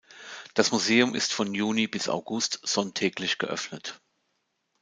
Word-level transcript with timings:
Das 0.55 0.71
Museum 0.71 1.13
ist 1.13 1.31
von 1.31 1.53
Juni 1.53 1.85
bis 1.85 2.09
August 2.09 2.59
sonntäglich 2.63 3.37
geöffnet. 3.37 4.01